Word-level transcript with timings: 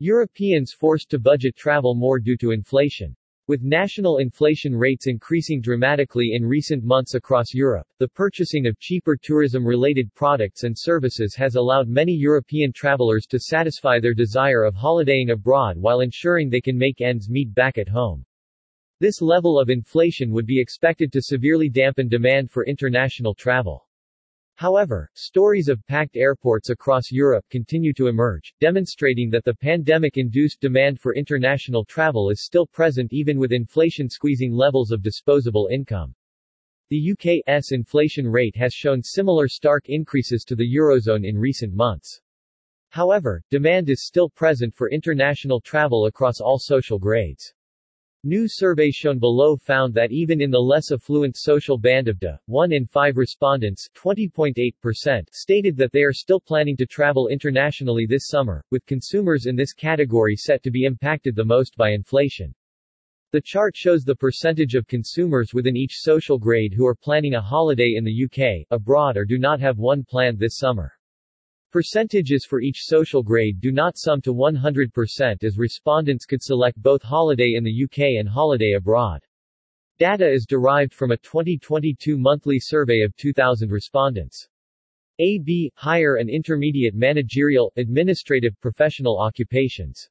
Europeans 0.00 0.72
forced 0.72 1.08
to 1.10 1.18
budget 1.18 1.56
travel 1.56 1.94
more 1.94 2.18
due 2.18 2.36
to 2.38 2.50
inflation. 2.50 3.14
With 3.46 3.62
national 3.62 4.18
inflation 4.18 4.74
rates 4.74 5.06
increasing 5.06 5.60
dramatically 5.60 6.32
in 6.32 6.46
recent 6.46 6.82
months 6.82 7.14
across 7.14 7.52
Europe, 7.52 7.86
the 7.98 8.08
purchasing 8.08 8.66
of 8.66 8.78
cheaper 8.78 9.16
tourism-related 9.16 10.12
products 10.14 10.64
and 10.64 10.74
services 10.76 11.34
has 11.36 11.54
allowed 11.54 11.88
many 11.88 12.12
European 12.12 12.72
travelers 12.72 13.26
to 13.26 13.38
satisfy 13.38 14.00
their 14.00 14.14
desire 14.14 14.64
of 14.64 14.74
holidaying 14.74 15.30
abroad 15.30 15.76
while 15.76 16.00
ensuring 16.00 16.48
they 16.48 16.60
can 16.60 16.76
make 16.78 17.00
ends 17.00 17.28
meet 17.28 17.54
back 17.54 17.76
at 17.76 17.88
home. 17.88 18.24
This 18.98 19.20
level 19.20 19.60
of 19.60 19.68
inflation 19.68 20.30
would 20.32 20.46
be 20.46 20.60
expected 20.60 21.12
to 21.12 21.20
severely 21.20 21.68
dampen 21.68 22.08
demand 22.08 22.50
for 22.50 22.64
international 22.64 23.34
travel. 23.34 23.86
However, 24.56 25.10
stories 25.14 25.68
of 25.68 25.84
packed 25.86 26.16
airports 26.16 26.70
across 26.70 27.10
Europe 27.10 27.44
continue 27.50 27.92
to 27.94 28.06
emerge, 28.06 28.54
demonstrating 28.60 29.30
that 29.30 29.44
the 29.44 29.54
pandemic-induced 29.54 30.60
demand 30.60 31.00
for 31.00 31.14
international 31.14 31.84
travel 31.84 32.30
is 32.30 32.44
still 32.44 32.66
present 32.66 33.12
even 33.12 33.38
with 33.38 33.52
inflation 33.52 34.08
squeezing 34.08 34.52
levels 34.52 34.92
of 34.92 35.02
disposable 35.02 35.68
income. 35.72 36.14
The 36.90 37.12
UK's 37.12 37.72
inflation 37.72 38.28
rate 38.28 38.54
has 38.56 38.74
shown 38.74 39.02
similar 39.02 39.48
stark 39.48 39.88
increases 39.88 40.44
to 40.44 40.54
the 40.54 40.76
Eurozone 40.76 41.26
in 41.26 41.38
recent 41.38 41.72
months. 41.72 42.20
However, 42.90 43.42
demand 43.50 43.88
is 43.88 44.06
still 44.06 44.28
present 44.28 44.74
for 44.74 44.90
international 44.90 45.60
travel 45.60 46.06
across 46.06 46.40
all 46.40 46.58
social 46.60 46.98
grades. 46.98 47.53
New 48.26 48.46
survey 48.48 48.90
shown 48.90 49.18
below 49.18 49.54
found 49.54 49.92
that 49.92 50.10
even 50.10 50.40
in 50.40 50.50
the 50.50 50.58
less 50.58 50.90
affluent 50.90 51.36
social 51.36 51.76
band 51.76 52.08
of 52.08 52.18
DE, 52.18 52.28
1 52.46 52.72
in 52.72 52.86
5 52.86 53.18
respondents 53.18 53.86
20.8% 53.94 55.28
stated 55.30 55.76
that 55.76 55.92
they 55.92 56.02
are 56.02 56.12
still 56.14 56.40
planning 56.40 56.74
to 56.74 56.86
travel 56.86 57.28
internationally 57.28 58.06
this 58.06 58.28
summer, 58.28 58.64
with 58.70 58.86
consumers 58.86 59.44
in 59.44 59.56
this 59.56 59.74
category 59.74 60.36
set 60.36 60.62
to 60.62 60.70
be 60.70 60.84
impacted 60.84 61.36
the 61.36 61.44
most 61.44 61.76
by 61.76 61.90
inflation. 61.90 62.54
The 63.32 63.42
chart 63.44 63.76
shows 63.76 64.04
the 64.04 64.16
percentage 64.16 64.74
of 64.74 64.86
consumers 64.86 65.52
within 65.52 65.76
each 65.76 65.98
social 65.98 66.38
grade 66.38 66.72
who 66.72 66.86
are 66.86 66.94
planning 66.94 67.34
a 67.34 67.42
holiday 67.42 67.92
in 67.94 68.04
the 68.04 68.24
UK, 68.24 68.66
abroad 68.70 69.18
or 69.18 69.26
do 69.26 69.36
not 69.36 69.60
have 69.60 69.76
one 69.76 70.02
planned 70.02 70.38
this 70.38 70.56
summer. 70.56 70.90
Percentages 71.74 72.46
for 72.48 72.60
each 72.60 72.84
social 72.84 73.20
grade 73.20 73.58
do 73.60 73.72
not 73.72 73.98
sum 73.98 74.20
to 74.20 74.32
100% 74.32 75.42
as 75.42 75.58
respondents 75.58 76.24
could 76.24 76.40
select 76.40 76.80
both 76.80 77.02
holiday 77.02 77.54
in 77.56 77.64
the 77.64 77.82
UK 77.82 78.20
and 78.20 78.28
holiday 78.28 78.74
abroad. 78.74 79.20
Data 79.98 80.24
is 80.24 80.46
derived 80.46 80.94
from 80.94 81.10
a 81.10 81.16
2022 81.16 82.16
monthly 82.16 82.60
survey 82.60 83.00
of 83.00 83.16
2,000 83.16 83.72
respondents. 83.72 84.48
AB, 85.18 85.72
higher 85.74 86.18
and 86.18 86.30
intermediate 86.30 86.94
managerial, 86.94 87.72
administrative 87.76 88.54
professional 88.60 89.18
occupations. 89.18 90.08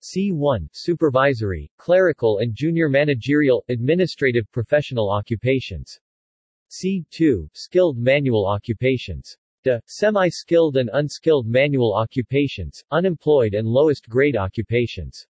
C1, 0.00 0.66
supervisory, 0.72 1.70
clerical 1.76 2.38
and 2.38 2.54
junior 2.54 2.88
managerial, 2.88 3.62
administrative 3.68 4.50
professional 4.50 5.10
occupations. 5.10 6.00
C2, 6.70 7.50
skilled 7.52 7.98
manual 7.98 8.46
occupations. 8.46 9.36
Semi-skilled 9.86 10.76
and 10.76 10.90
unskilled 10.92 11.46
manual 11.46 11.94
occupations, 11.94 12.82
unemployed 12.90 13.54
and 13.54 13.66
lowest 13.66 14.08
grade 14.08 14.36
occupations. 14.36 15.26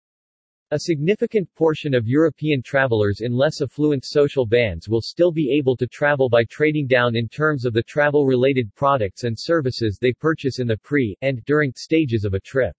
A 0.71 0.79
significant 0.79 1.47
portion 1.53 1.93
of 1.93 2.07
European 2.07 2.63
travelers 2.63 3.21
in 3.21 3.31
less 3.31 3.61
affluent 3.61 4.03
social 4.03 4.47
bands 4.47 4.89
will 4.89 4.99
still 4.99 5.31
be 5.31 5.51
able 5.51 5.77
to 5.77 5.85
travel 5.85 6.27
by 6.27 6.43
trading 6.45 6.87
down 6.87 7.15
in 7.15 7.29
terms 7.29 7.65
of 7.65 7.73
the 7.73 7.83
travel-related 7.83 8.73
products 8.73 9.25
and 9.25 9.37
services 9.39 9.99
they 10.01 10.11
purchase 10.11 10.59
in 10.59 10.67
the 10.67 10.77
pre- 10.77 11.15
and 11.21 11.45
during 11.45 11.71
stages 11.75 12.25
of 12.25 12.33
a 12.33 12.39
trip. 12.39 12.75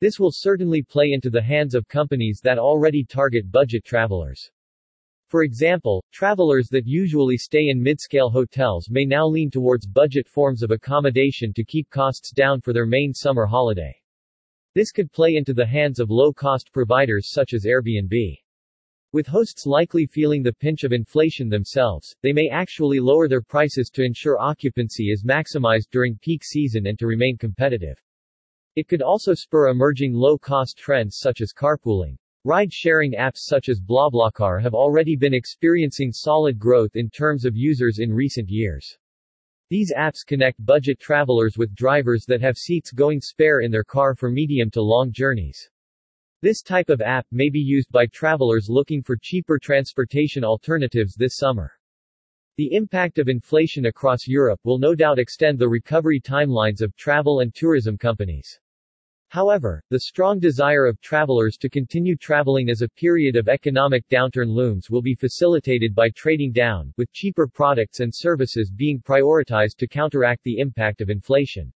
This 0.00 0.20
will 0.20 0.30
certainly 0.32 0.82
play 0.82 1.10
into 1.12 1.30
the 1.30 1.42
hands 1.42 1.74
of 1.74 1.88
companies 1.88 2.40
that 2.44 2.58
already 2.58 3.04
target 3.04 3.50
budget 3.50 3.84
travelers. 3.84 4.50
For 5.30 5.44
example, 5.44 6.04
travelers 6.10 6.66
that 6.70 6.88
usually 6.88 7.36
stay 7.36 7.68
in 7.68 7.80
mid-scale 7.80 8.30
hotels 8.30 8.90
may 8.90 9.04
now 9.04 9.28
lean 9.28 9.48
towards 9.48 9.86
budget 9.86 10.26
forms 10.26 10.60
of 10.60 10.72
accommodation 10.72 11.52
to 11.52 11.62
keep 11.62 11.88
costs 11.88 12.32
down 12.32 12.60
for 12.60 12.72
their 12.72 12.84
main 12.84 13.14
summer 13.14 13.46
holiday. 13.46 13.94
This 14.74 14.90
could 14.90 15.12
play 15.12 15.36
into 15.36 15.54
the 15.54 15.64
hands 15.64 16.00
of 16.00 16.10
low-cost 16.10 16.72
providers 16.72 17.30
such 17.30 17.54
as 17.54 17.64
Airbnb. 17.64 18.40
With 19.12 19.28
hosts 19.28 19.66
likely 19.66 20.04
feeling 20.04 20.42
the 20.42 20.52
pinch 20.52 20.82
of 20.82 20.92
inflation 20.92 21.48
themselves, 21.48 22.12
they 22.22 22.32
may 22.32 22.48
actually 22.48 22.98
lower 22.98 23.28
their 23.28 23.40
prices 23.40 23.88
to 23.90 24.02
ensure 24.02 24.40
occupancy 24.40 25.12
is 25.12 25.22
maximized 25.22 25.90
during 25.92 26.18
peak 26.20 26.42
season 26.42 26.88
and 26.88 26.98
to 26.98 27.06
remain 27.06 27.36
competitive. 27.36 28.02
It 28.74 28.88
could 28.88 29.00
also 29.00 29.34
spur 29.34 29.68
emerging 29.68 30.12
low-cost 30.12 30.76
trends 30.76 31.18
such 31.20 31.40
as 31.40 31.52
carpooling. 31.52 32.18
Ride-sharing 32.44 33.12
apps 33.12 33.40
such 33.40 33.68
as 33.68 33.82
BlaBlaCar 33.82 34.62
have 34.62 34.72
already 34.72 35.14
been 35.14 35.34
experiencing 35.34 36.10
solid 36.10 36.58
growth 36.58 36.96
in 36.96 37.10
terms 37.10 37.44
of 37.44 37.54
users 37.54 37.98
in 37.98 38.14
recent 38.14 38.48
years. 38.48 38.96
These 39.68 39.92
apps 39.92 40.24
connect 40.26 40.64
budget 40.64 40.98
travelers 40.98 41.58
with 41.58 41.74
drivers 41.74 42.24
that 42.24 42.40
have 42.40 42.56
seats 42.56 42.92
going 42.92 43.20
spare 43.20 43.60
in 43.60 43.70
their 43.70 43.84
car 43.84 44.14
for 44.14 44.30
medium 44.30 44.70
to 44.70 44.80
long 44.80 45.12
journeys. 45.12 45.70
This 46.40 46.62
type 46.62 46.88
of 46.88 47.02
app 47.02 47.26
may 47.30 47.50
be 47.50 47.60
used 47.60 47.92
by 47.92 48.06
travelers 48.06 48.70
looking 48.70 49.02
for 49.02 49.18
cheaper 49.20 49.58
transportation 49.58 50.42
alternatives 50.42 51.14
this 51.14 51.36
summer. 51.36 51.70
The 52.56 52.72
impact 52.72 53.18
of 53.18 53.28
inflation 53.28 53.84
across 53.84 54.26
Europe 54.26 54.60
will 54.64 54.78
no 54.78 54.94
doubt 54.94 55.18
extend 55.18 55.58
the 55.58 55.68
recovery 55.68 56.22
timelines 56.22 56.80
of 56.80 56.96
travel 56.96 57.40
and 57.40 57.54
tourism 57.54 57.98
companies. 57.98 58.58
However, 59.30 59.80
the 59.90 60.00
strong 60.00 60.40
desire 60.40 60.86
of 60.86 61.00
travelers 61.00 61.56
to 61.58 61.68
continue 61.68 62.16
traveling 62.16 62.68
as 62.68 62.82
a 62.82 62.88
period 62.88 63.36
of 63.36 63.46
economic 63.46 64.04
downturn 64.08 64.48
looms 64.48 64.90
will 64.90 65.02
be 65.02 65.14
facilitated 65.14 65.94
by 65.94 66.10
trading 66.10 66.50
down, 66.50 66.92
with 66.96 67.12
cheaper 67.12 67.46
products 67.46 68.00
and 68.00 68.12
services 68.12 68.72
being 68.72 69.00
prioritized 69.00 69.76
to 69.76 69.86
counteract 69.86 70.42
the 70.42 70.58
impact 70.58 71.00
of 71.00 71.10
inflation. 71.10 71.72